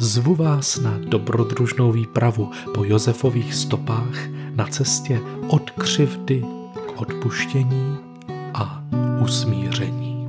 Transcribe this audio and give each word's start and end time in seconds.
Zvu 0.00 0.34
vás 0.34 0.76
na 0.76 0.98
dobrodružnou 0.98 1.92
výpravu 1.92 2.52
po 2.74 2.84
Josefových 2.84 3.54
stopách 3.54 4.26
na 4.54 4.66
cestě 4.66 5.20
od 5.48 5.70
křivdy 5.70 6.40
k 6.74 7.00
odpuštění 7.00 7.98
a 8.54 8.84
usmíření. 9.22 10.28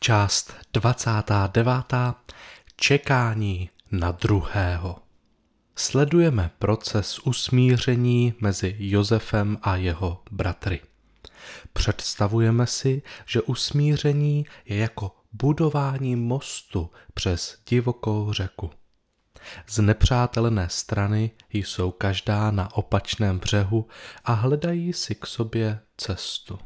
Část 0.00 0.54
29. 0.72 1.94
Čekání 2.76 3.70
na 3.92 4.10
druhého. 4.10 4.98
Sledujeme 5.76 6.50
proces 6.58 7.18
usmíření 7.18 8.34
mezi 8.40 8.76
Josefem 8.78 9.58
a 9.62 9.76
jeho 9.76 10.22
bratry. 10.30 10.80
Představujeme 11.72 12.66
si, 12.66 13.02
že 13.26 13.42
usmíření 13.42 14.46
je 14.64 14.76
jako 14.76 15.12
budování 15.32 16.16
mostu 16.16 16.90
přes 17.14 17.58
divokou 17.68 18.32
řeku. 18.32 18.70
Z 19.66 19.78
nepřátelené 19.78 20.68
strany 20.70 21.30
jsou 21.50 21.90
každá 21.90 22.50
na 22.50 22.76
opačném 22.76 23.38
břehu 23.38 23.86
a 24.24 24.32
hledají 24.32 24.92
si 24.92 25.14
k 25.14 25.26
sobě 25.26 25.80
cestu. 25.96 26.58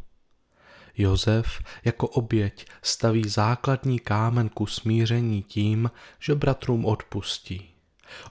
Josef 0.97 1.63
jako 1.85 2.09
oběť 2.09 2.67
staví 2.83 3.29
základní 3.29 3.99
kámen 3.99 4.49
ku 4.49 4.67
smíření 4.67 5.43
tím, 5.43 5.91
že 6.21 6.35
bratrům 6.35 6.85
odpustí. 6.85 7.72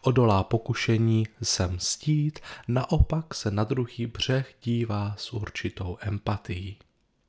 Odolá 0.01 0.43
pokušení 0.43 1.27
se 1.43 1.67
mstít, 1.67 2.39
naopak 2.67 3.33
se 3.33 3.51
na 3.51 3.63
druhý 3.63 4.05
břeh 4.05 4.53
dívá 4.63 5.15
s 5.17 5.33
určitou 5.33 5.97
empatií. 6.01 6.77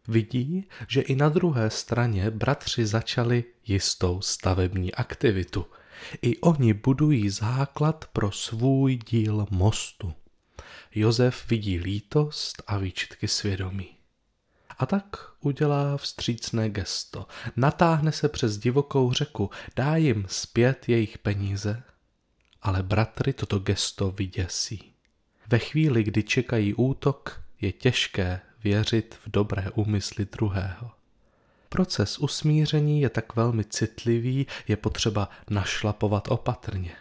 Vidí, 0.08 0.68
že 0.88 1.00
i 1.00 1.16
na 1.16 1.28
druhé 1.28 1.70
straně 1.70 2.30
bratři 2.30 2.86
začali 2.86 3.44
jistou 3.66 4.20
stavební 4.20 4.94
aktivitu. 4.94 5.66
I 6.22 6.38
oni 6.38 6.74
budují 6.74 7.30
základ 7.30 8.04
pro 8.12 8.30
svůj 8.30 8.96
díl 8.96 9.46
mostu. 9.50 10.14
Josef 10.94 11.48
vidí 11.48 11.78
lítost 11.78 12.62
a 12.66 12.78
výčitky 12.78 13.28
svědomí. 13.28 13.88
A 14.78 14.86
tak 14.86 15.16
udělá 15.40 15.96
vstřícné 15.96 16.70
gesto. 16.70 17.26
Natáhne 17.56 18.12
se 18.12 18.28
přes 18.28 18.58
divokou 18.58 19.12
řeku, 19.12 19.50
dá 19.76 19.96
jim 19.96 20.24
zpět 20.28 20.88
jejich 20.88 21.18
peníze 21.18 21.82
ale 22.62 22.82
bratry 22.82 23.32
toto 23.32 23.58
gesto 23.58 24.10
vyděsí. 24.10 24.92
Ve 25.48 25.58
chvíli, 25.58 26.02
kdy 26.04 26.22
čekají 26.22 26.74
útok, 26.74 27.42
je 27.60 27.72
těžké 27.72 28.40
věřit 28.64 29.18
v 29.24 29.30
dobré 29.30 29.70
úmysly 29.70 30.24
druhého. 30.24 30.90
Proces 31.68 32.18
usmíření 32.18 33.00
je 33.00 33.10
tak 33.10 33.36
velmi 33.36 33.64
citlivý, 33.64 34.46
je 34.68 34.76
potřeba 34.76 35.28
našlapovat 35.50 36.28
opatrně. 36.28 36.96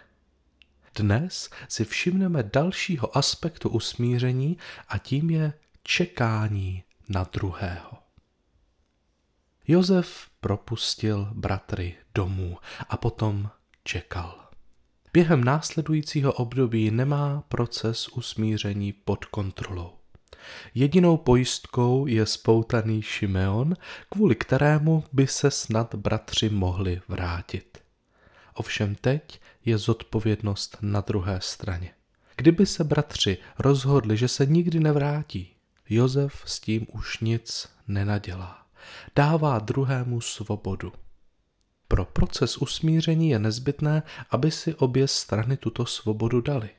Dnes 0.95 1.49
si 1.67 1.85
všimneme 1.85 2.43
dalšího 2.43 3.17
aspektu 3.17 3.69
usmíření 3.69 4.57
a 4.87 4.97
tím 4.97 5.29
je 5.29 5.53
čekání 5.83 6.83
na 7.09 7.23
druhého. 7.33 7.97
Josef 9.67 10.29
propustil 10.39 11.29
bratry 11.33 11.95
domů 12.15 12.57
a 12.89 12.97
potom 12.97 13.49
čekal. 13.83 14.40
Během 15.13 15.43
následujícího 15.43 16.33
období 16.33 16.91
nemá 16.91 17.43
proces 17.49 18.07
usmíření 18.07 18.93
pod 18.93 19.25
kontrolou. 19.25 19.91
Jedinou 20.75 21.17
pojistkou 21.17 22.07
je 22.07 22.25
spoutaný 22.25 23.01
Šimeon, 23.01 23.75
kvůli 24.09 24.35
kterému 24.35 25.03
by 25.13 25.27
se 25.27 25.51
snad 25.51 25.95
bratři 25.95 26.49
mohli 26.49 27.01
vrátit. 27.07 27.77
Ovšem 28.53 28.95
teď 28.95 29.41
je 29.65 29.77
zodpovědnost 29.77 30.77
na 30.81 31.01
druhé 31.01 31.39
straně. 31.41 31.93
Kdyby 32.35 32.65
se 32.65 32.83
bratři 32.83 33.37
rozhodli, 33.59 34.17
že 34.17 34.27
se 34.27 34.45
nikdy 34.45 34.79
nevrátí, 34.79 35.55
Josef 35.89 36.43
s 36.45 36.59
tím 36.59 36.87
už 36.93 37.19
nic 37.19 37.69
nenadělá. 37.87 38.65
Dává 39.15 39.59
druhému 39.59 40.21
svobodu. 40.21 40.93
Pro 41.91 42.05
proces 42.05 42.57
usmíření 42.57 43.29
je 43.29 43.39
nezbytné, 43.39 44.03
aby 44.29 44.51
si 44.51 44.75
obě 44.75 45.07
strany 45.07 45.57
tuto 45.57 45.85
svobodu 45.85 46.41
dali. 46.41 46.69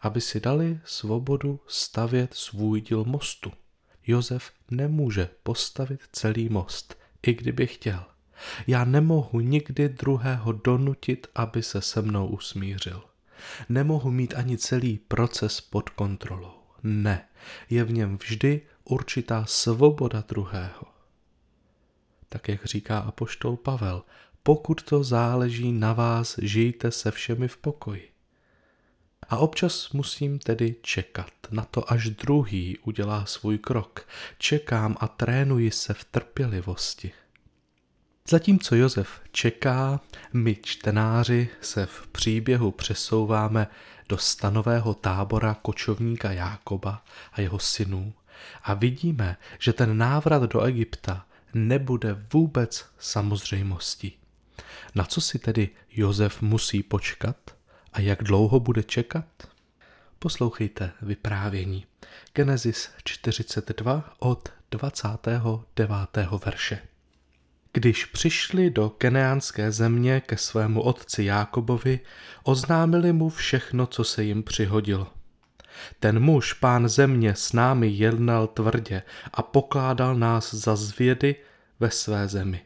Aby 0.00 0.20
si 0.20 0.40
dali 0.40 0.80
svobodu 0.84 1.60
stavět 1.66 2.34
svůj 2.34 2.80
díl 2.80 3.04
mostu. 3.04 3.52
Josef 4.06 4.52
nemůže 4.70 5.28
postavit 5.42 6.00
celý 6.12 6.48
most, 6.48 6.98
i 7.22 7.34
kdyby 7.34 7.66
chtěl. 7.66 8.04
Já 8.66 8.84
nemohu 8.84 9.40
nikdy 9.40 9.88
druhého 9.88 10.52
donutit, 10.52 11.26
aby 11.34 11.62
se 11.62 11.80
se 11.80 12.02
mnou 12.02 12.26
usmířil. 12.26 13.02
Nemohu 13.68 14.10
mít 14.10 14.34
ani 14.34 14.58
celý 14.58 14.98
proces 14.98 15.60
pod 15.60 15.90
kontrolou. 15.90 16.54
Ne, 16.82 17.28
je 17.70 17.84
v 17.84 17.92
něm 17.92 18.18
vždy 18.18 18.60
určitá 18.84 19.44
svoboda 19.44 20.24
druhého. 20.28 20.82
Tak 22.28 22.48
jak 22.48 22.64
říká 22.64 22.98
apoštol 22.98 23.56
Pavel, 23.56 24.02
pokud 24.42 24.82
to 24.82 25.04
záleží 25.04 25.72
na 25.72 25.92
vás, 25.92 26.38
žijte 26.42 26.90
se 26.90 27.10
všemi 27.10 27.48
v 27.48 27.56
pokoji. 27.56 28.10
A 29.28 29.36
občas 29.36 29.90
musím 29.90 30.38
tedy 30.38 30.76
čekat 30.82 31.32
na 31.50 31.64
to, 31.64 31.92
až 31.92 32.10
druhý 32.10 32.78
udělá 32.78 33.26
svůj 33.26 33.58
krok. 33.58 34.08
Čekám 34.38 34.96
a 35.00 35.08
trénuji 35.08 35.70
se 35.70 35.94
v 35.94 36.04
trpělivosti. 36.04 37.12
Zatímco 38.28 38.74
Josef 38.74 39.20
čeká, 39.32 40.00
my 40.32 40.56
čtenáři 40.62 41.48
se 41.60 41.86
v 41.86 42.06
příběhu 42.06 42.70
přesouváme 42.70 43.66
do 44.08 44.18
stanového 44.18 44.94
tábora 44.94 45.54
kočovníka 45.62 46.32
Jákoba 46.32 47.04
a 47.32 47.40
jeho 47.40 47.58
synů 47.58 48.12
a 48.62 48.74
vidíme, 48.74 49.36
že 49.58 49.72
ten 49.72 49.98
návrat 49.98 50.42
do 50.42 50.62
Egypta 50.62 51.26
nebude 51.54 52.26
vůbec 52.32 52.86
samozřejmostí. 52.98 54.19
Na 54.94 55.04
co 55.04 55.20
si 55.20 55.38
tedy 55.38 55.68
Josef 55.90 56.42
musí 56.42 56.82
počkat 56.82 57.36
a 57.92 58.00
jak 58.00 58.22
dlouho 58.22 58.60
bude 58.60 58.82
čekat? 58.82 59.26
Poslouchejte 60.18 60.92
vyprávění. 61.02 61.86
Genesis 62.34 62.90
42 63.04 64.14
od 64.18 64.48
29. 64.70 66.28
verše. 66.44 66.78
Když 67.72 68.04
přišli 68.04 68.70
do 68.70 68.90
keneánské 68.90 69.72
země 69.72 70.20
ke 70.20 70.36
svému 70.36 70.82
otci 70.82 71.24
Jákobovi, 71.24 72.00
oznámili 72.42 73.12
mu 73.12 73.28
všechno, 73.28 73.86
co 73.86 74.04
se 74.04 74.24
jim 74.24 74.42
přihodilo. 74.42 75.06
Ten 76.00 76.20
muž, 76.20 76.52
pán 76.52 76.88
země, 76.88 77.34
s 77.34 77.52
námi 77.52 77.88
jednal 77.88 78.46
tvrdě 78.46 79.02
a 79.32 79.42
pokládal 79.42 80.14
nás 80.14 80.54
za 80.54 80.76
zvědy 80.76 81.36
ve 81.80 81.90
své 81.90 82.28
zemi. 82.28 82.60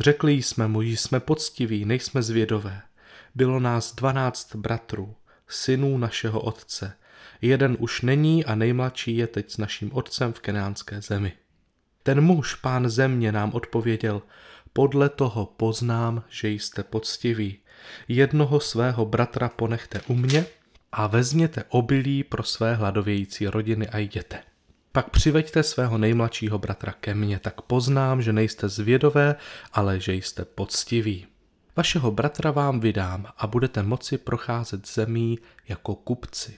Řekli 0.00 0.32
jsme 0.32 0.68
mu, 0.68 0.82
jsme 0.82 1.20
poctiví, 1.20 1.84
nejsme 1.84 2.22
zvědové. 2.22 2.82
Bylo 3.34 3.60
nás 3.60 3.94
dvanáct 3.94 4.56
bratrů, 4.56 5.14
synů 5.48 5.98
našeho 5.98 6.40
otce. 6.40 6.96
Jeden 7.42 7.76
už 7.80 8.02
není 8.02 8.44
a 8.44 8.54
nejmladší 8.54 9.16
je 9.16 9.26
teď 9.26 9.50
s 9.50 9.58
naším 9.58 9.90
otcem 9.92 10.32
v 10.32 10.40
kenánské 10.40 11.00
zemi. 11.00 11.32
Ten 12.02 12.20
muž, 12.20 12.54
pán 12.54 12.88
země, 12.88 13.32
nám 13.32 13.52
odpověděl, 13.52 14.22
podle 14.72 15.08
toho 15.08 15.46
poznám, 15.46 16.22
že 16.28 16.48
jste 16.48 16.82
poctiví. 16.82 17.58
Jednoho 18.08 18.60
svého 18.60 19.06
bratra 19.06 19.48
ponechte 19.48 20.00
u 20.06 20.14
mě 20.14 20.46
a 20.92 21.06
vezměte 21.06 21.64
obilí 21.68 22.24
pro 22.24 22.42
své 22.42 22.74
hladovějící 22.74 23.46
rodiny 23.46 23.88
a 23.88 23.98
jděte. 23.98 24.42
Pak 24.94 25.10
přiveďte 25.10 25.62
svého 25.62 25.98
nejmladšího 25.98 26.58
bratra 26.58 26.92
ke 26.92 27.14
mně, 27.14 27.38
tak 27.38 27.60
poznám, 27.60 28.22
že 28.22 28.32
nejste 28.32 28.68
zvědové, 28.68 29.36
ale 29.72 30.00
že 30.00 30.14
jste 30.14 30.44
poctiví. 30.44 31.26
Vašeho 31.76 32.10
bratra 32.10 32.50
vám 32.50 32.80
vydám 32.80 33.26
a 33.36 33.46
budete 33.46 33.82
moci 33.82 34.18
procházet 34.18 34.88
zemí 34.88 35.38
jako 35.68 35.94
kupci. 35.94 36.56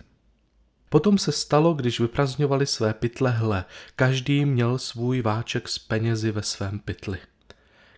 Potom 0.89 1.19
se 1.19 1.33
stalo, 1.33 1.75
když 1.75 2.01
vyprazňovali 2.01 2.67
své 2.67 2.95
pytle 2.95 3.31
hle, 3.31 3.65
každý 3.97 4.45
měl 4.45 4.79
svůj 4.79 5.23
váček 5.23 5.69
s 5.69 5.79
penězi 5.79 6.33
ve 6.33 6.43
svém 6.43 6.79
pytli. 6.79 7.19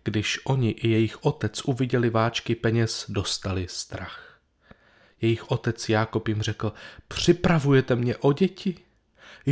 Když 0.05 0.41
oni 0.45 0.71
i 0.71 0.89
jejich 0.89 1.25
otec 1.25 1.65
uviděli 1.65 2.11
váčky 2.11 2.55
peněz, 2.55 3.07
dostali 3.09 3.67
strach. 3.71 4.41
Jejich 5.21 5.51
otec 5.51 5.89
Jákob 5.89 6.29
jim 6.29 6.43
řekl, 6.43 6.73
připravujete 7.09 7.97
mě 7.97 8.17
o 8.17 8.33
děti? 8.33 8.88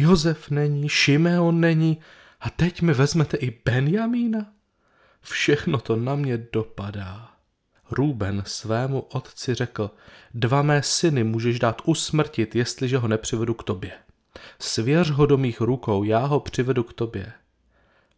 Josef 0.00 0.50
není, 0.50 0.88
Šimeon 0.88 1.60
není 1.60 1.98
a 2.40 2.50
teď 2.50 2.82
mi 2.82 2.94
vezmete 2.94 3.36
i 3.36 3.58
Benjamína? 3.64 4.46
Všechno 5.20 5.78
to 5.78 5.96
na 5.96 6.14
mě 6.14 6.46
dopadá. 6.52 7.30
Rúben 7.90 8.42
svému 8.46 9.00
otci 9.00 9.54
řekl, 9.54 9.90
dva 10.34 10.62
mé 10.62 10.82
syny 10.82 11.24
můžeš 11.24 11.58
dát 11.58 11.82
usmrtit, 11.84 12.56
jestliže 12.56 12.98
ho 12.98 13.08
nepřivedu 13.08 13.54
k 13.54 13.62
tobě. 13.62 13.92
Svěř 14.58 15.10
ho 15.10 15.26
do 15.26 15.36
mých 15.36 15.60
rukou, 15.60 16.04
já 16.04 16.18
ho 16.18 16.40
přivedu 16.40 16.82
k 16.82 16.92
tobě. 16.92 17.32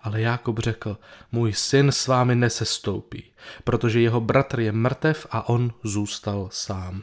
Ale 0.00 0.20
Jákob 0.20 0.58
řekl, 0.58 0.98
můj 1.32 1.52
syn 1.52 1.92
s 1.92 2.06
vámi 2.06 2.34
nesestoupí, 2.34 3.24
protože 3.64 4.00
jeho 4.00 4.20
bratr 4.20 4.60
je 4.60 4.72
mrtev 4.72 5.26
a 5.30 5.48
on 5.48 5.72
zůstal 5.82 6.48
sám. 6.52 7.02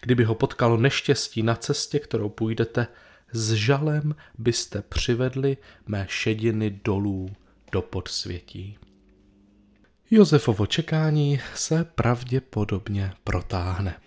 Kdyby 0.00 0.24
ho 0.24 0.34
potkalo 0.34 0.76
neštěstí 0.76 1.42
na 1.42 1.54
cestě, 1.54 1.98
kterou 1.98 2.28
půjdete, 2.28 2.86
s 3.32 3.52
žalem 3.52 4.14
byste 4.38 4.82
přivedli 4.82 5.56
mé 5.86 6.06
šediny 6.08 6.80
dolů 6.84 7.28
do 7.72 7.82
podsvětí. 7.82 8.78
Josefovo 10.10 10.66
čekání 10.66 11.40
se 11.54 11.84
pravděpodobně 11.84 13.12
protáhne. 13.24 14.00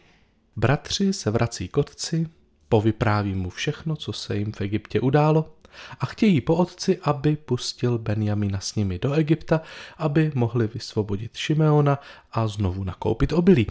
Bratři 0.56 1.13
se 1.13 1.31
vrací 1.31 1.68
k 1.68 1.77
otci, 1.77 2.27
povypráví 2.69 3.36
mu 3.36 3.50
všechno, 3.50 3.95
co 3.95 4.13
se 4.13 4.38
jim 4.38 4.51
v 4.51 4.62
Egyptě 4.62 5.00
událo 5.00 5.56
a 6.00 6.06
chtějí 6.06 6.42
po 6.42 6.56
otci, 6.56 7.00
aby 7.01 7.36
pustil 7.36 7.98
Benjamina 7.98 8.60
s 8.60 8.75
nimi 8.75 9.00
do 9.00 9.13
Egypta, 9.13 9.62
aby 9.98 10.31
mohli 10.36 10.68
vysvobodit 10.68 11.38
Šimeona 11.38 12.00
a 12.31 12.48
znovu 12.48 12.83
nakoupit 12.83 13.33
obilí. 13.33 13.68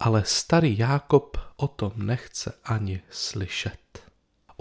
Ale 0.00 0.22
starý 0.26 0.78
Jákob 0.78 1.36
o 1.56 1.68
tom 1.68 1.92
nechce 1.96 2.52
ani 2.64 3.00
slyšet. 3.10 4.11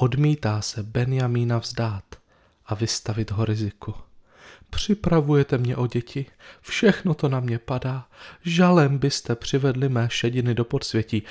Odmítá 0.01 0.61
se 0.61 0.83
Benjamína 0.83 1.57
vzdát 1.57 2.03
a 2.65 2.75
vystavit 2.75 3.31
ho 3.31 3.45
riziku. 3.45 3.93
Připravujete 4.69 5.57
mě 5.57 5.75
o 5.75 5.87
děti, 5.87 6.25
všechno 6.61 7.13
to 7.13 7.29
na 7.29 7.39
mě 7.39 7.59
padá, 7.59 8.07
žalem 8.43 8.97
byste 8.97 9.35
přivedli 9.35 9.89
mé 9.89 10.07
šediny 10.11 10.55
do 10.55 10.65
podsvětí. 10.65 11.23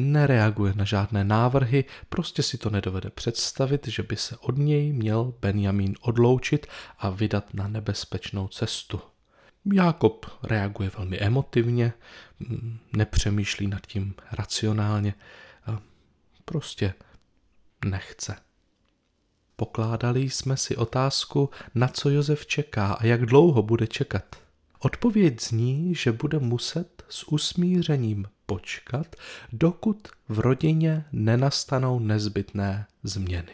Nereaguje 0.00 0.72
na 0.76 0.84
žádné 0.84 1.24
návrhy, 1.24 1.84
prostě 2.08 2.42
si 2.42 2.58
to 2.58 2.70
nedovede 2.70 3.10
představit, 3.10 3.88
že 3.88 4.02
by 4.02 4.16
se 4.16 4.36
od 4.36 4.58
něj 4.58 4.92
měl 4.92 5.34
Benjamín 5.40 5.94
odloučit 6.00 6.66
a 6.98 7.10
vydat 7.10 7.54
na 7.54 7.68
nebezpečnou 7.68 8.48
cestu. 8.48 9.00
Jákob 9.72 10.26
reaguje 10.42 10.90
velmi 10.96 11.18
emotivně, 11.18 11.92
nepřemýšlí 12.96 13.66
nad 13.66 13.86
tím 13.86 14.14
racionálně, 14.32 15.14
prostě 16.44 16.94
nechce. 17.84 18.36
Pokládali 19.56 20.30
jsme 20.30 20.56
si 20.56 20.76
otázku, 20.76 21.50
na 21.74 21.88
co 21.88 22.10
Josef 22.10 22.46
čeká 22.46 22.92
a 22.92 23.06
jak 23.06 23.26
dlouho 23.26 23.62
bude 23.62 23.86
čekat. 23.86 24.24
Odpověď 24.78 25.42
zní, 25.42 25.94
že 25.94 26.12
bude 26.12 26.38
muset 26.38 27.04
s 27.08 27.28
usmířením 27.28 28.26
počkat, 28.46 29.16
dokud 29.52 30.08
v 30.28 30.40
rodině 30.40 31.04
nenastanou 31.12 31.98
nezbytné 31.98 32.86
změny. 33.02 33.52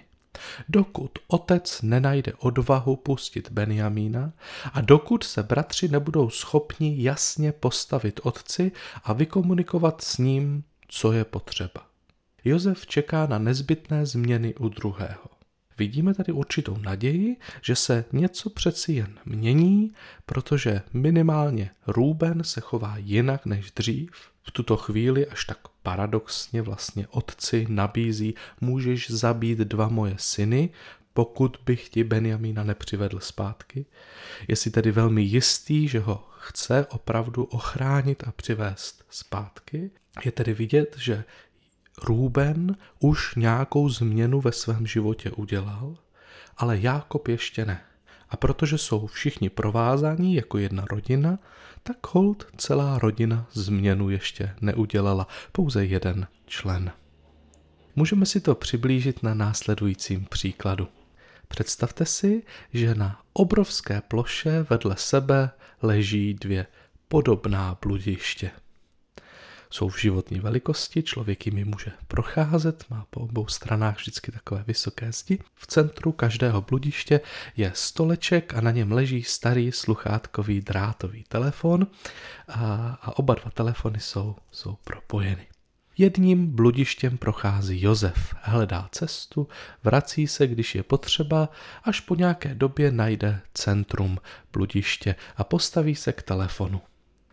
Dokud 0.69 1.11
otec 1.27 1.83
nenajde 1.83 2.33
odvahu 2.39 2.97
pustit 2.97 3.51
Benjamína 3.51 4.33
a 4.73 4.81
dokud 4.81 5.25
se 5.25 5.43
bratři 5.43 5.89
nebudou 5.89 6.31
schopni 6.31 7.03
jasně 7.03 7.53
postavit 7.53 8.21
otci 8.23 8.73
a 9.05 9.13
vykomunikovat 9.13 10.01
s 10.01 10.19
ním, 10.19 10.65
co 10.89 11.13
je 11.13 11.25
potřeba. 11.25 11.87
Josef 12.47 12.87
čeká 12.87 13.27
na 13.27 13.39
nezbytné 13.39 14.07
změny 14.07 14.55
u 14.55 14.69
druhého. 14.69 15.31
Vidíme 15.79 16.15
tady 16.15 16.33
určitou 16.33 16.77
naději, 16.77 17.37
že 17.63 17.77
se 17.77 18.05
něco 18.13 18.51
přeci 18.51 18.93
jen 18.93 19.19
mění, 19.25 19.93
protože 20.27 20.83
minimálně 20.93 21.71
Rúben 21.87 22.45
se 22.45 22.61
chová 22.61 22.97
jinak 22.97 23.47
než 23.47 23.71
dřív. 23.71 24.11
V 24.43 24.51
tuto 24.51 24.77
chvíli 24.77 25.27
až 25.27 25.45
tak 25.45 25.59
paradoxně 25.83 26.63
vlastně 26.63 27.07
otci 27.11 27.67
nabízí, 27.69 28.35
můžeš 28.61 29.11
zabít 29.11 29.59
dva 29.59 29.89
moje 29.89 30.15
syny, 30.19 30.71
pokud 31.13 31.59
bych 31.67 31.89
ti 31.89 32.05
Benjamína 32.05 32.65
nepřivedl 32.65 33.21
zpátky. 33.21 33.87
Je 34.49 34.57
si 34.57 34.71
tedy 34.71 34.91
velmi 34.91 35.23
jistý, 35.23 35.89
že 35.89 36.01
ho 36.01 36.29
chce 36.39 36.87
opravdu 36.87 37.45
ochránit 37.45 38.23
a 38.27 38.33
přivést 38.33 39.05
zpátky. 39.11 39.91
Je 40.25 40.33
tedy 40.33 40.55
vidět, 40.55 40.97
že 40.99 41.25
Rúben 42.03 42.77
už 42.99 43.35
nějakou 43.35 43.89
změnu 43.89 44.41
ve 44.41 44.53
svém 44.53 44.87
životě 44.87 45.31
udělal, 45.31 45.97
ale 46.57 46.79
Jákob 46.79 47.29
ještě 47.29 47.65
ne. 47.65 47.81
A 48.29 48.37
protože 48.37 48.79
jsou 48.79 49.07
všichni 49.07 49.51
provázaní 49.51 50.35
jako 50.35 50.59
jedna 50.59 50.85
rodina, 50.91 51.39
tak 51.83 51.97
hold 52.15 52.47
celá 52.57 52.99
rodina 52.99 53.47
změnu 53.53 54.11
ještě 54.11 54.55
neudělala, 54.61 55.27
pouze 55.53 55.85
jeden 55.85 56.27
člen. 56.47 56.93
Můžeme 57.97 58.27
si 58.27 58.41
to 58.41 58.55
přiblížit 58.55 59.23
na 59.23 59.35
následujícím 59.35 60.25
příkladu. 60.25 60.89
Představte 61.49 62.07
si, 62.07 62.43
že 62.73 62.95
na 62.95 63.21
obrovské 63.33 64.01
ploše 64.01 64.67
vedle 64.71 64.95
sebe 64.99 65.51
leží 65.83 66.35
dvě 66.35 66.67
podobná 67.09 67.79
bludiště 67.83 68.51
jsou 69.71 69.89
v 69.89 70.01
životní 70.01 70.41
velikosti, 70.41 71.03
člověk 71.03 71.47
jimi 71.47 71.65
může 71.65 71.93
procházet, 72.09 72.85
má 72.91 73.07
po 73.11 73.21
obou 73.21 73.47
stranách 73.47 73.97
vždycky 73.97 74.33
takové 74.33 74.65
vysoké 74.67 75.13
zdi. 75.13 75.39
V 75.55 75.67
centru 75.67 76.13
každého 76.13 76.63
bludiště 76.63 77.21
je 77.57 77.73
stoleček 77.75 78.55
a 78.55 78.61
na 78.61 78.71
něm 78.71 78.93
leží 78.93 79.23
starý 79.23 79.73
sluchátkový 79.73 80.61
drátový 80.61 81.25
telefon 81.29 81.87
a, 82.49 82.99
a 83.03 83.19
oba 83.19 83.35
dva 83.35 83.51
telefony 83.51 84.01
jsou, 84.01 84.37
jsou 84.51 84.77
propojeny. 84.85 85.47
Jedním 85.99 86.47
bludištěm 86.47 87.19
prochází 87.19 87.83
Josef, 87.83 88.35
hledá 88.41 88.89
cestu, 88.93 89.49
vrací 89.85 90.27
se, 90.27 90.47
když 90.47 90.75
je 90.75 90.83
potřeba, 90.83 91.49
až 91.85 92.01
po 92.01 92.15
nějaké 92.15 92.55
době 92.55 92.93
najde 92.93 93.41
centrum 93.55 94.19
bludiště 94.53 95.15
a 95.37 95.45
postaví 95.45 95.95
se 95.95 96.13
k 96.13 96.23
telefonu. 96.23 96.81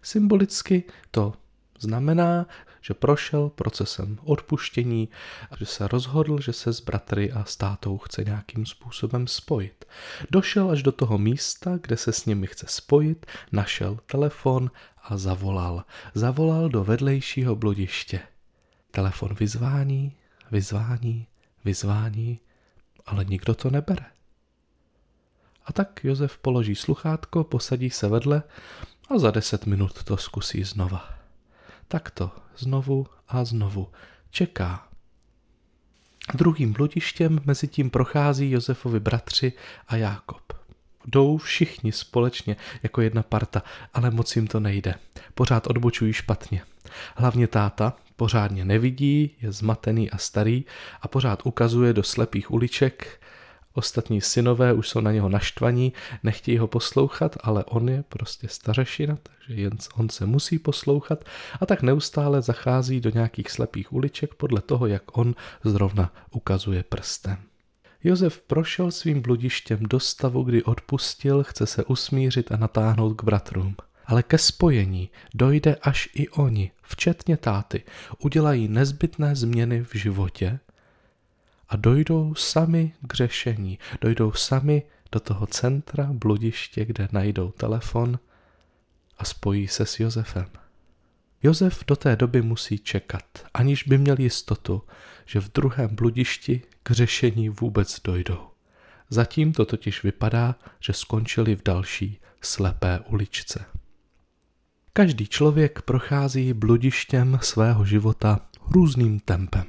Symbolicky 0.01 0.83
to 1.11 1.33
Znamená, 1.79 2.45
že 2.81 2.93
prošel 2.93 3.49
procesem 3.49 4.17
odpuštění 4.23 5.09
a 5.51 5.57
že 5.57 5.65
se 5.65 5.87
rozhodl, 5.87 6.41
že 6.41 6.53
se 6.53 6.73
s 6.73 6.81
bratry 6.81 7.31
a 7.31 7.45
státou 7.45 7.97
chce 7.97 8.23
nějakým 8.23 8.65
způsobem 8.65 9.27
spojit. 9.27 9.85
Došel 10.31 10.71
až 10.71 10.83
do 10.83 10.91
toho 10.91 11.17
místa, 11.17 11.77
kde 11.81 11.97
se 11.97 12.13
s 12.13 12.25
nimi 12.25 12.47
chce 12.47 12.65
spojit, 12.69 13.25
našel 13.51 13.99
telefon 14.05 14.71
a 15.03 15.17
zavolal. 15.17 15.83
Zavolal 16.13 16.69
do 16.69 16.83
vedlejšího 16.83 17.55
blodiště. 17.55 18.19
Telefon 18.91 19.35
vyzvání, 19.39 20.15
vyzvání, 20.51 21.27
vyzvání, 21.65 22.39
ale 23.05 23.25
nikdo 23.25 23.55
to 23.55 23.69
nebere. 23.69 24.05
A 25.65 25.73
tak 25.73 26.03
Josef 26.03 26.37
položí 26.37 26.75
sluchátko, 26.75 27.43
posadí 27.43 27.89
se 27.89 28.07
vedle 28.07 28.43
a 29.09 29.19
za 29.19 29.31
deset 29.31 29.65
minut 29.65 30.03
to 30.03 30.17
zkusí 30.17 30.63
znova. 30.63 31.22
Takto 31.93 32.31
znovu 32.57 33.07
a 33.27 33.45
znovu 33.45 33.87
čeká. 34.31 34.87
Druhým 36.33 36.73
bludištěm 36.73 37.39
mezi 37.45 37.67
tím 37.67 37.89
prochází 37.89 38.51
Josefovi 38.51 38.99
bratři 38.99 39.53
a 39.87 39.95
Jákob. 39.95 40.53
Jdou 41.05 41.37
všichni 41.37 41.91
společně 41.91 42.55
jako 42.83 43.01
jedna 43.01 43.23
parta, 43.23 43.63
ale 43.93 44.11
moc 44.11 44.35
jim 44.35 44.47
to 44.47 44.59
nejde. 44.59 44.95
Pořád 45.35 45.67
odbočují 45.67 46.13
špatně. 46.13 46.61
Hlavně 47.15 47.47
táta 47.47 47.93
pořádně 48.15 48.65
nevidí, 48.65 49.35
je 49.41 49.51
zmatený 49.51 50.11
a 50.11 50.17
starý 50.17 50.65
a 51.01 51.07
pořád 51.07 51.45
ukazuje 51.45 51.93
do 51.93 52.03
slepých 52.03 52.51
uliček 52.51 53.21
Ostatní 53.73 54.21
synové 54.21 54.73
už 54.73 54.89
jsou 54.89 55.01
na 55.01 55.11
něho 55.11 55.29
naštvaní, 55.29 55.93
nechtějí 56.23 56.57
ho 56.57 56.67
poslouchat, 56.67 57.37
ale 57.41 57.63
on 57.65 57.89
je 57.89 58.03
prostě 58.09 58.47
stařešina, 58.47 59.17
takže 59.23 59.61
jen 59.61 59.77
on 59.95 60.09
se 60.09 60.25
musí 60.25 60.59
poslouchat 60.59 61.23
a 61.61 61.65
tak 61.65 61.81
neustále 61.81 62.41
zachází 62.41 63.01
do 63.01 63.09
nějakých 63.09 63.51
slepých 63.51 63.93
uliček 63.93 64.33
podle 64.33 64.61
toho, 64.61 64.87
jak 64.87 65.17
on 65.17 65.35
zrovna 65.63 66.13
ukazuje 66.31 66.83
prstem. 66.83 67.37
Josef 68.03 68.41
prošel 68.41 68.91
svým 68.91 69.21
bludištěm 69.21 69.79
do 69.81 69.99
stavu, 69.99 70.43
kdy 70.43 70.63
odpustil, 70.63 71.43
chce 71.43 71.65
se 71.65 71.83
usmířit 71.83 72.51
a 72.51 72.57
natáhnout 72.57 73.13
k 73.13 73.23
bratrům. 73.23 73.75
Ale 74.05 74.23
ke 74.23 74.37
spojení 74.37 75.09
dojde 75.33 75.75
až 75.81 76.09
i 76.13 76.29
oni, 76.29 76.71
včetně 76.81 77.37
táty, 77.37 77.83
udělají 78.19 78.67
nezbytné 78.67 79.35
změny 79.35 79.83
v 79.83 79.95
životě 79.95 80.59
a 81.69 81.75
dojdou 81.75 82.35
sami 82.35 82.93
k 83.07 83.13
řešení, 83.13 83.79
dojdou 84.01 84.31
sami 84.31 84.83
do 85.11 85.19
toho 85.19 85.47
centra, 85.47 86.09
bludiště, 86.11 86.85
kde 86.85 87.07
najdou 87.11 87.51
telefon 87.51 88.19
a 89.17 89.25
spojí 89.25 89.67
se 89.67 89.85
s 89.85 89.99
Josefem. 89.99 90.47
Josef 91.43 91.83
do 91.87 91.95
té 91.95 92.15
doby 92.15 92.41
musí 92.41 92.79
čekat, 92.79 93.23
aniž 93.53 93.83
by 93.83 93.97
měl 93.97 94.15
jistotu, 94.19 94.81
že 95.25 95.39
v 95.39 95.51
druhém 95.51 95.95
bludišti 95.95 96.61
k 96.83 96.91
řešení 96.91 97.49
vůbec 97.49 98.01
dojdou. 98.03 98.39
Zatím 99.09 99.53
to 99.53 99.65
totiž 99.65 100.03
vypadá, 100.03 100.55
že 100.79 100.93
skončili 100.93 101.55
v 101.55 101.63
další 101.63 102.19
slepé 102.41 102.99
uličce. 102.99 103.65
Každý 104.93 105.27
člověk 105.27 105.81
prochází 105.81 106.53
bludištěm 106.53 107.39
svého 107.41 107.85
života 107.85 108.39
různým 108.69 109.19
tempem. 109.19 109.65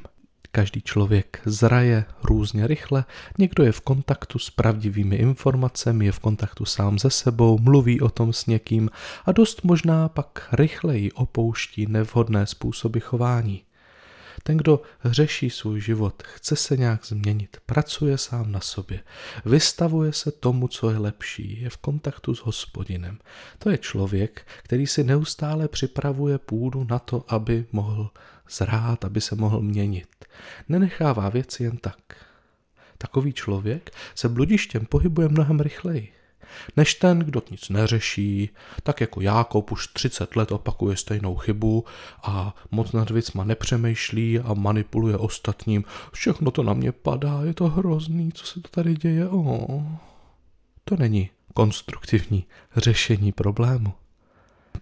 Každý 0.54 0.82
člověk 0.82 1.40
zraje 1.44 2.04
různě 2.23 2.66
rychle, 2.66 3.04
někdo 3.38 3.64
je 3.64 3.73
v 3.73 3.80
kontaktu 3.80 4.38
s 4.38 4.50
pravdivými 4.50 5.16
informacemi, 5.16 6.06
je 6.06 6.12
v 6.12 6.18
kontaktu 6.18 6.64
sám 6.64 6.99
se 6.99 7.11
sebou, 7.11 7.58
mluví 7.58 8.00
o 8.00 8.08
tom 8.08 8.32
s 8.32 8.46
někým 8.46 8.90
a 9.25 9.32
dost 9.32 9.64
možná 9.64 10.08
pak 10.08 10.49
rychleji 10.52 11.12
opouští 11.12 11.87
nevhodné 11.87 12.46
způsoby 12.46 12.99
chování. 12.99 13.62
Ten, 14.42 14.56
kdo 14.56 14.82
řeší 15.04 15.50
svůj 15.50 15.80
život, 15.80 16.23
chce 16.23 16.56
se 16.56 16.76
nějak 16.76 17.06
změnit, 17.06 17.56
pracuje 17.66 18.18
sám 18.18 18.52
na 18.52 18.61
sobě, 18.61 19.00
vystavuje 19.44 20.12
se 20.12 20.32
tomu, 20.32 20.68
co 20.68 20.90
je 20.90 20.99
lepší, 20.99 21.61
je 21.61 21.70
v 21.70 21.76
kontaktu 21.76 22.34
s 22.34 22.40
hospodinem. 22.40 23.18
To 23.58 23.70
je 23.70 23.78
člověk, 23.78 24.46
který 24.62 24.87
si 24.87 25.04
neustále 25.04 25.68
připravuje 25.68 26.38
půdu 26.38 26.87
na 26.90 26.99
to, 26.99 27.25
aby 27.28 27.66
mohl 27.73 28.11
zrát, 28.51 29.05
aby 29.05 29.21
se 29.21 29.35
mohl 29.35 29.61
měnit. 29.61 30.09
Nenechává 30.69 31.29
věci 31.29 31.63
jen 31.63 31.77
tak. 31.77 32.27
Takový 32.99 33.33
člověk 33.33 33.91
se 34.15 34.29
bludištěm 34.29 34.87
pohybuje 34.87 35.29
mnohem 35.29 35.61
rychleji 35.61 36.15
než 36.77 36.95
ten, 36.95 37.19
kdo 37.19 37.43
nic 37.51 37.69
neřeší, 37.69 38.51
tak 38.83 39.01
jako 39.01 39.21
Jákob 39.21 39.73
už 39.73 39.87
30 39.87 40.37
let 40.37 40.53
opakuje 40.53 40.97
stejnou 40.97 41.37
chybu 41.37 41.85
a 42.23 42.55
moc 42.71 42.93
nad 42.93 43.11
věcma 43.11 43.45
nepřemýšlí 43.45 44.39
a 44.39 44.55
manipuluje 44.55 45.17
ostatním. 45.17 45.85
Všechno 46.13 46.51
to 46.51 46.63
na 46.63 46.73
mě 46.75 46.93
padá, 46.93 47.41
je 47.45 47.55
to 47.55 47.69
hrozný, 47.69 48.33
co 48.33 48.47
se 48.47 48.61
to 48.61 48.69
tady 48.69 48.95
děje. 48.95 49.29
Oh. 49.29 49.83
To 50.85 50.97
není 50.97 51.31
konstruktivní 51.55 52.45
řešení 52.77 53.33
problému. 53.33 53.93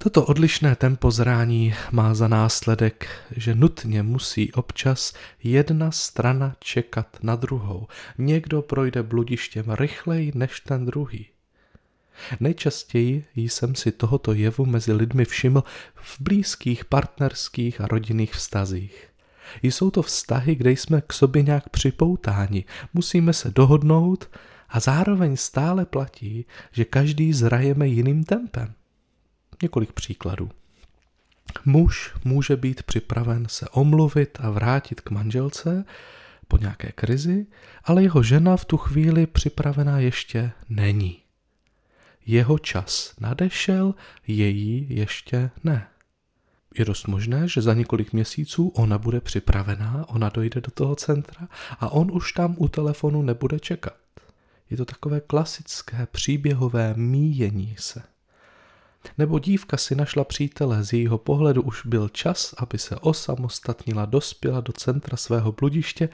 Toto 0.03 0.25
odlišné 0.25 0.77
tempo 0.77 1.11
zrání 1.11 1.75
má 1.93 2.15
za 2.15 2.29
následek, 2.29 3.09
že 3.37 3.55
nutně 3.55 4.03
musí 4.03 4.53
občas 4.53 5.15
jedna 5.43 5.91
strana 5.91 6.57
čekat 6.61 7.19
na 7.23 7.37
druhou. 7.37 7.87
Někdo 8.19 8.63
projde 8.63 9.03
bludištěm 9.03 9.65
rychleji 9.69 10.33
než 10.35 10.61
ten 10.61 10.87
druhý. 10.87 11.27
Nejčastěji 12.41 13.25
jsem 13.35 13.75
si 13.75 13.93
tohoto 13.93 14.33
jevu 14.33 14.67
mezi 14.67 14.93
lidmi 14.93 15.25
všiml 15.25 15.65
v 15.95 16.21
blízkých, 16.21 16.85
partnerských 16.85 17.81
a 17.81 17.87
rodinných 17.87 18.35
vztazích. 18.35 19.09
Jsou 19.63 19.91
to 19.91 20.03
vztahy, 20.03 20.55
kde 20.55 20.71
jsme 20.71 21.01
k 21.01 21.13
sobě 21.13 21.43
nějak 21.43 21.69
připoutáni, 21.69 22.65
musíme 22.95 23.33
se 23.33 23.51
dohodnout 23.51 24.31
a 24.69 24.81
zároveň 24.81 25.37
stále 25.37 25.85
platí, 25.85 26.47
že 26.73 26.85
každý 26.85 27.33
zrajeme 27.33 27.89
jiným 27.89 28.25
tempem. 28.25 28.75
Několik 29.63 29.93
příkladů. 29.93 30.51
Muž 31.65 32.15
může 32.25 32.57
být 32.57 32.83
připraven 32.83 33.47
se 33.49 33.69
omluvit 33.69 34.39
a 34.41 34.51
vrátit 34.51 35.01
k 35.01 35.11
manželce 35.11 35.85
po 36.49 36.57
nějaké 36.57 36.93
krizi, 36.93 37.47
ale 37.85 38.03
jeho 38.03 38.23
žena 38.23 38.57
v 38.57 38.65
tu 38.65 38.77
chvíli 38.77 39.27
připravená 39.27 39.99
ještě 39.99 40.53
není. 40.69 41.19
Jeho 42.27 42.59
čas 42.59 43.15
nadešel, 43.21 43.95
její 44.27 44.87
ještě 44.91 45.51
ne. 45.65 45.89
Je 46.79 46.85
dost 46.85 47.07
možné, 47.07 47.49
že 47.49 47.63
za 47.63 47.75
několik 47.75 48.13
měsíců 48.13 48.69
ona 48.69 48.99
bude 48.99 49.21
připravená, 49.21 50.05
ona 50.09 50.29
dojde 50.29 50.61
do 50.61 50.71
toho 50.71 50.97
centra 50.97 51.49
a 51.81 51.89
on 51.89 52.11
už 52.13 52.33
tam 52.33 52.55
u 52.59 52.69
telefonu 52.69 53.23
nebude 53.23 53.61
čekat. 53.61 53.97
Je 54.71 54.77
to 54.77 54.85
takové 54.85 55.21
klasické 55.21 56.07
příběhové 56.07 56.95
míjení 56.97 57.77
se. 57.79 58.12
Nebo 59.19 59.39
dívka 59.39 59.77
si 59.77 59.95
našla 59.95 60.25
přítele, 60.25 60.85
z 60.85 60.93
jejího 60.93 61.19
pohledu 61.19 61.63
už 61.63 61.87
byl 61.87 62.09
čas, 62.09 62.55
aby 62.59 62.79
se 62.79 62.97
osamostatnila, 62.97 64.05
dospěla 64.05 64.61
do 64.61 64.73
centra 64.73 65.17
svého 65.17 65.53
bludiště, 65.53 66.09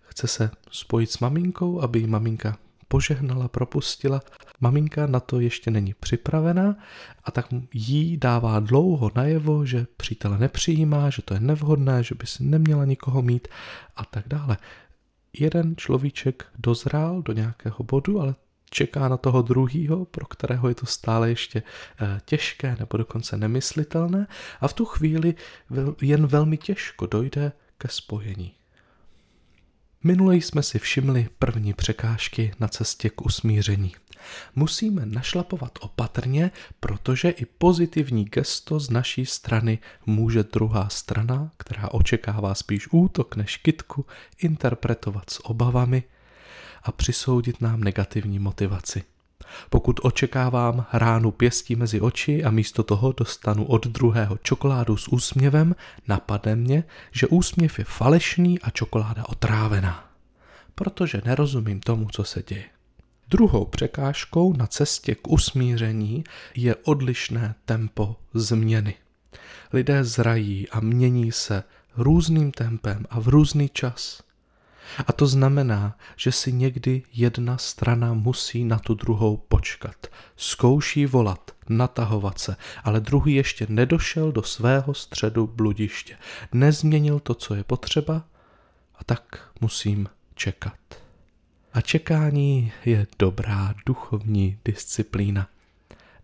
chce 0.00 0.26
se 0.26 0.50
spojit 0.70 1.10
s 1.10 1.18
maminkou, 1.18 1.80
aby 1.80 1.98
jí 1.98 2.06
maminka 2.06 2.58
požehnala, 2.90 3.48
propustila. 3.48 4.20
Maminka 4.60 5.06
na 5.06 5.20
to 5.20 5.40
ještě 5.40 5.70
není 5.70 5.94
připravená 6.00 6.76
a 7.24 7.30
tak 7.30 7.46
jí 7.74 8.16
dává 8.16 8.60
dlouho 8.60 9.10
najevo, 9.14 9.66
že 9.66 9.86
přítele 9.96 10.38
nepřijímá, 10.38 11.10
že 11.10 11.22
to 11.22 11.34
je 11.34 11.40
nevhodné, 11.40 12.02
že 12.02 12.14
by 12.14 12.26
si 12.26 12.44
neměla 12.44 12.84
nikoho 12.84 13.22
mít 13.22 13.48
a 13.96 14.04
tak 14.04 14.28
dále. 14.28 14.56
Jeden 15.32 15.76
človíček 15.76 16.46
dozrál 16.58 17.22
do 17.22 17.32
nějakého 17.32 17.84
bodu, 17.84 18.20
ale 18.20 18.34
čeká 18.70 19.08
na 19.08 19.16
toho 19.16 19.42
druhýho, 19.42 20.04
pro 20.04 20.26
kterého 20.26 20.68
je 20.68 20.74
to 20.74 20.86
stále 20.86 21.28
ještě 21.28 21.62
eh, 22.00 22.20
těžké 22.24 22.76
nebo 22.78 22.96
dokonce 22.96 23.36
nemyslitelné 23.36 24.26
a 24.60 24.68
v 24.68 24.72
tu 24.72 24.84
chvíli 24.84 25.34
jen 26.02 26.26
velmi 26.26 26.56
těžko 26.56 27.06
dojde 27.06 27.52
ke 27.78 27.88
spojení. 27.88 28.54
Minule 30.04 30.36
jsme 30.36 30.62
si 30.62 30.78
všimli 30.78 31.28
první 31.38 31.74
překážky 31.74 32.52
na 32.60 32.68
cestě 32.68 33.10
k 33.10 33.26
usmíření. 33.26 33.92
Musíme 34.54 35.06
našlapovat 35.06 35.78
opatrně, 35.80 36.50
protože 36.80 37.30
i 37.30 37.44
pozitivní 37.44 38.24
gesto 38.24 38.80
z 38.80 38.90
naší 38.90 39.26
strany 39.26 39.78
může 40.06 40.42
druhá 40.42 40.88
strana, 40.88 41.50
která 41.56 41.88
očekává 41.88 42.54
spíš 42.54 42.88
útok 42.90 43.36
než 43.36 43.56
kitku, 43.56 44.06
interpretovat 44.38 45.30
s 45.30 45.44
obavami 45.44 46.02
a 46.82 46.92
přisoudit 46.92 47.60
nám 47.60 47.84
negativní 47.84 48.38
motivaci. 48.38 49.02
Pokud 49.70 50.00
očekávám 50.02 50.86
ránu 50.92 51.30
pěstí 51.30 51.76
mezi 51.76 52.00
oči 52.00 52.44
a 52.44 52.50
místo 52.50 52.82
toho 52.82 53.12
dostanu 53.12 53.64
od 53.64 53.86
druhého 53.86 54.38
čokoládu 54.42 54.96
s 54.96 55.08
úsměvem, 55.08 55.74
napadne 56.08 56.56
mě, 56.56 56.84
že 57.10 57.26
úsměv 57.26 57.78
je 57.78 57.84
falešný 57.84 58.60
a 58.60 58.70
čokoláda 58.70 59.24
otrávená. 59.28 60.10
Protože 60.74 61.22
nerozumím 61.24 61.80
tomu, 61.80 62.08
co 62.12 62.24
se 62.24 62.42
děje. 62.46 62.64
Druhou 63.28 63.64
překážkou 63.64 64.52
na 64.52 64.66
cestě 64.66 65.14
k 65.14 65.28
usmíření 65.28 66.24
je 66.54 66.74
odlišné 66.76 67.54
tempo 67.64 68.16
změny. 68.34 68.94
Lidé 69.72 70.04
zrají 70.04 70.68
a 70.68 70.80
mění 70.80 71.32
se 71.32 71.64
různým 71.96 72.52
tempem 72.52 73.06
a 73.10 73.20
v 73.20 73.28
různý 73.28 73.68
čas. 73.68 74.22
A 75.06 75.12
to 75.12 75.26
znamená, 75.26 75.96
že 76.16 76.32
si 76.32 76.52
někdy 76.52 77.02
jedna 77.12 77.58
strana 77.58 78.14
musí 78.14 78.64
na 78.64 78.78
tu 78.78 78.94
druhou 78.94 79.36
počkat. 79.36 80.06
Zkouší 80.36 81.06
volat, 81.06 81.50
natahovat 81.68 82.38
se, 82.38 82.56
ale 82.84 83.00
druhý 83.00 83.34
ještě 83.34 83.66
nedošel 83.68 84.32
do 84.32 84.42
svého 84.42 84.94
středu 84.94 85.46
bludiště. 85.46 86.16
Nezměnil 86.52 87.20
to, 87.20 87.34
co 87.34 87.54
je 87.54 87.64
potřeba, 87.64 88.24
a 88.94 89.04
tak 89.04 89.50
musím 89.60 90.08
čekat. 90.34 90.74
A 91.72 91.80
čekání 91.80 92.72
je 92.84 93.06
dobrá 93.18 93.74
duchovní 93.86 94.58
disciplína. 94.64 95.48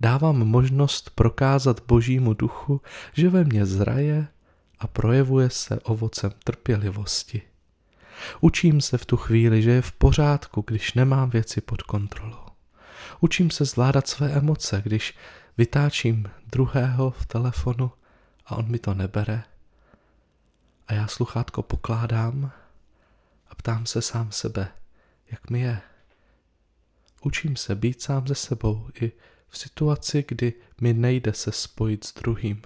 Dávám 0.00 0.36
možnost 0.36 1.10
prokázat 1.14 1.82
Božímu 1.86 2.34
duchu, 2.34 2.80
že 3.12 3.28
ve 3.28 3.44
mně 3.44 3.66
zraje 3.66 4.28
a 4.78 4.86
projevuje 4.86 5.50
se 5.50 5.80
ovocem 5.80 6.32
trpělivosti. 6.44 7.42
Učím 8.40 8.80
se 8.80 8.98
v 8.98 9.06
tu 9.06 9.16
chvíli, 9.16 9.62
že 9.62 9.70
je 9.70 9.82
v 9.82 9.92
pořádku, 9.92 10.64
když 10.66 10.94
nemám 10.94 11.30
věci 11.30 11.60
pod 11.60 11.82
kontrolou. 11.82 12.46
Učím 13.20 13.50
se 13.50 13.64
zvládat 13.64 14.08
své 14.08 14.32
emoce, 14.32 14.82
když 14.84 15.14
vytáčím 15.58 16.30
druhého 16.46 17.10
v 17.10 17.26
telefonu 17.26 17.92
a 18.46 18.56
on 18.56 18.70
mi 18.70 18.78
to 18.78 18.94
nebere. 18.94 19.42
A 20.88 20.94
já 20.94 21.06
sluchátko 21.06 21.62
pokládám 21.62 22.52
a 23.48 23.54
ptám 23.54 23.86
se 23.86 24.02
sám 24.02 24.32
sebe, 24.32 24.68
jak 25.30 25.50
mi 25.50 25.60
je. 25.60 25.80
Učím 27.22 27.56
se 27.56 27.74
být 27.74 28.02
sám 28.02 28.28
ze 28.28 28.34
sebou 28.34 28.88
i 29.00 29.12
v 29.48 29.58
situaci, 29.58 30.24
kdy 30.28 30.52
mi 30.80 30.92
nejde 30.92 31.32
se 31.32 31.52
spojit 31.52 32.04
s 32.04 32.14
druhým. 32.14 32.62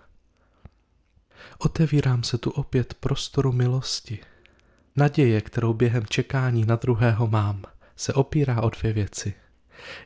Otevírám 1.59 2.23
se 2.23 2.39
tu 2.39 2.51
opět 2.51 2.95
prostoru 2.95 3.53
milosti, 3.53 4.19
Naděje, 4.97 5.41
kterou 5.41 5.75
během 5.75 6.07
čekání 6.09 6.67
na 6.67 6.77
druhého 6.77 7.27
mám, 7.27 7.63
se 7.97 8.13
opírá 8.13 8.63
o 8.63 8.71
dvě 8.71 8.93
věci. 8.93 9.35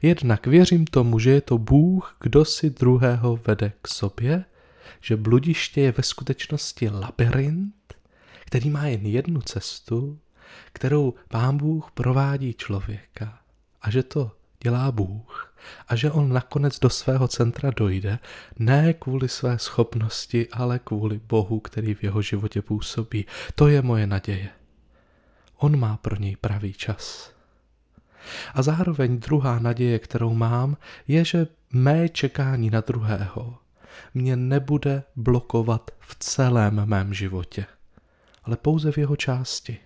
Jednak 0.03 0.47
věřím 0.47 0.85
tomu, 0.85 1.19
že 1.19 1.31
je 1.31 1.41
to 1.41 1.59
Bůh, 1.59 2.17
kdo 2.21 2.45
si 2.45 2.71
druhého 2.71 3.41
vede 3.47 3.73
k 3.83 3.88
sobě, 3.88 4.45
že 5.00 5.17
bludiště 5.17 5.81
je 5.81 5.93
ve 5.93 6.03
skutečnosti 6.03 6.88
labirint, 6.88 7.95
který 8.47 8.71
má 8.71 8.87
jen 8.87 9.07
jednu 9.07 9.41
cestu 9.41 10.19
kterou 10.73 11.14
pán 11.29 11.57
Bůh 11.57 11.91
provádí 11.91 12.55
člověka 12.55 13.38
a 13.83 13.91
že 13.91 14.03
to 14.03 14.31
dělá 14.62 14.93
Bůh 14.93 15.55
a 15.88 15.97
že 15.97 16.11
on 16.11 16.33
nakonec 16.33 16.79
do 16.79 16.91
svého 16.91 17.29
centra 17.29 17.71
dojde, 17.76 18.19
ne 18.59 18.93
kvůli 18.93 19.29
své 19.29 19.59
schopnosti, 19.59 20.49
ale 20.53 20.79
kvůli 20.79 21.21
Bohu, 21.29 21.61
který 21.61 21.95
v 21.95 22.03
jeho 22.03 22.23
životě 22.23 22.62
působí. 22.62 23.26
To 23.55 23.69
je 23.69 23.83
moje 23.83 24.07
naděje. 24.07 24.49
On 25.64 25.78
má 25.78 25.97
pro 25.97 26.16
něj 26.16 26.37
pravý 26.37 26.73
čas. 26.73 27.33
A 28.54 28.62
zároveň 28.62 29.18
druhá 29.18 29.59
naděje, 29.59 29.99
kterou 29.99 30.35
mám, 30.35 30.76
je, 31.09 31.25
že 31.25 31.47
mé 31.73 32.09
čekání 32.09 32.71
na 32.71 32.80
druhého 32.80 33.59
mě 34.14 34.37
nebude 34.37 35.02
blokovat 35.16 35.90
v 36.00 36.16
celém 36.21 36.87
mém 36.87 37.14
životě, 37.14 37.66
ale 38.42 38.56
pouze 38.56 38.92
v 38.92 38.99
jeho 38.99 39.16
části. 39.16 39.76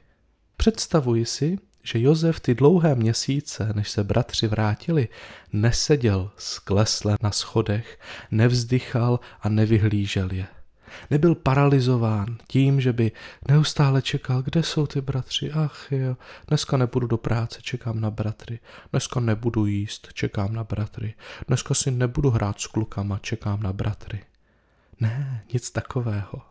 Představuji 0.56 1.24
si, 1.24 1.58
že 1.82 2.00
Josef 2.00 2.40
ty 2.40 2.54
dlouhé 2.54 2.94
měsíce, 2.94 3.72
než 3.74 3.90
se 3.90 4.04
bratři 4.04 4.46
vrátili, 4.46 5.08
neseděl 5.52 6.30
sklesle 6.36 7.16
na 7.22 7.30
schodech, 7.30 7.98
nevzdychal 8.30 9.20
a 9.40 9.48
nevyhlížel 9.48 10.32
je. 10.32 10.46
Nebyl 11.10 11.34
paralizován 11.34 12.36
tím, 12.48 12.80
že 12.80 12.92
by 12.92 13.12
neustále 13.48 14.02
čekal, 14.02 14.42
kde 14.42 14.62
jsou 14.62 14.86
ty 14.86 15.00
bratři. 15.00 15.52
Ach 15.52 15.86
jo, 15.90 16.16
dneska 16.46 16.76
nebudu 16.76 17.06
do 17.06 17.16
práce, 17.16 17.58
čekám 17.62 18.00
na 18.00 18.10
bratry. 18.10 18.58
Dneska 18.90 19.20
nebudu 19.20 19.66
jíst, 19.66 20.08
čekám 20.12 20.54
na 20.54 20.64
bratry. 20.64 21.14
Dneska 21.48 21.74
si 21.74 21.90
nebudu 21.90 22.30
hrát 22.30 22.60
s 22.60 22.66
klukama, 22.66 23.18
čekám 23.18 23.62
na 23.62 23.72
bratry. 23.72 24.20
Ne, 25.00 25.44
nic 25.52 25.70
takového. 25.70 26.42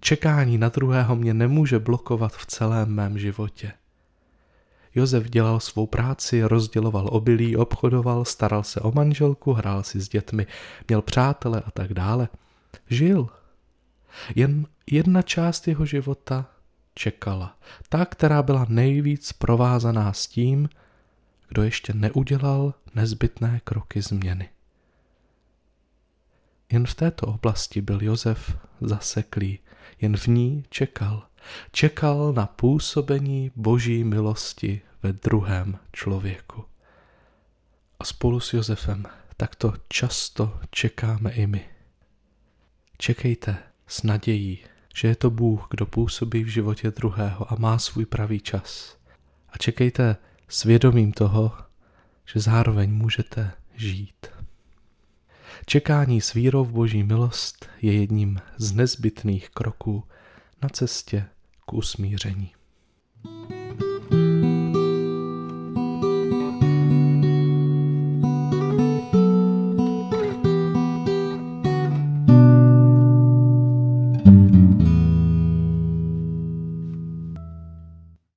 Čekání 0.00 0.58
na 0.58 0.68
druhého 0.68 1.16
mě 1.16 1.34
nemůže 1.34 1.78
blokovat 1.78 2.32
v 2.32 2.46
celém 2.46 2.88
mém 2.88 3.18
životě. 3.18 3.72
Josef 4.94 5.30
dělal 5.30 5.60
svou 5.60 5.86
práci, 5.86 6.42
rozděloval 6.42 7.08
obilí, 7.10 7.56
obchodoval, 7.56 8.24
staral 8.24 8.62
se 8.62 8.80
o 8.80 8.92
manželku, 8.92 9.52
hrál 9.52 9.82
si 9.82 10.00
s 10.00 10.08
dětmi, 10.08 10.46
měl 10.88 11.02
přátele 11.02 11.62
a 11.66 11.70
tak 11.70 11.94
dále. 11.94 12.28
Žil. 12.90 13.28
Jen 14.34 14.66
jedna 14.90 15.22
část 15.22 15.68
jeho 15.68 15.86
života 15.86 16.46
čekala. 16.94 17.58
Ta, 17.88 18.04
která 18.04 18.42
byla 18.42 18.66
nejvíc 18.68 19.32
provázaná 19.32 20.12
s 20.12 20.26
tím, 20.26 20.68
kdo 21.48 21.62
ještě 21.62 21.94
neudělal 21.94 22.74
nezbytné 22.94 23.60
kroky 23.64 24.02
změny. 24.02 24.48
Jen 26.72 26.86
v 26.86 26.94
této 26.94 27.26
oblasti 27.26 27.82
byl 27.82 28.02
Josef 28.02 28.56
zaseklý, 28.80 29.58
jen 30.00 30.16
v 30.16 30.26
ní 30.26 30.64
čekal. 30.70 31.26
Čekal 31.72 32.32
na 32.32 32.46
působení 32.46 33.50
boží 33.56 34.04
milosti 34.04 34.80
ve 35.02 35.12
druhém 35.12 35.78
člověku. 35.92 36.64
A 37.98 38.04
spolu 38.04 38.40
s 38.40 38.52
Josefem 38.52 39.04
takto 39.36 39.74
často 39.88 40.60
čekáme 40.70 41.30
i 41.30 41.46
my. 41.46 41.68
Čekejte 42.98 43.56
s 43.86 44.02
nadějí, 44.02 44.58
že 44.94 45.08
je 45.08 45.16
to 45.16 45.30
Bůh, 45.30 45.66
kdo 45.70 45.86
působí 45.86 46.44
v 46.44 46.48
životě 46.48 46.90
druhého 46.90 47.52
a 47.52 47.56
má 47.58 47.78
svůj 47.78 48.06
pravý 48.06 48.40
čas. 48.40 48.98
A 49.48 49.58
čekejte 49.58 50.16
s 50.48 50.64
vědomím 50.64 51.12
toho, 51.12 51.52
že 52.34 52.40
zároveň 52.40 52.92
můžete 52.92 53.50
žít. 53.74 54.26
Čekání 55.66 56.20
s 56.20 56.32
vírou 56.32 56.64
v 56.64 56.72
Boží 56.72 57.02
milost 57.02 57.68
je 57.82 57.92
jedním 57.92 58.38
z 58.56 58.72
nezbytných 58.72 59.50
kroků 59.50 60.04
na 60.62 60.68
cestě 60.68 61.26
k 61.66 61.72
usmíření. 61.72 62.50
thank 63.24 63.50
you 63.50 63.53